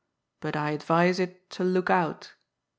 [0.39, 2.33] But I adyise it to look out.'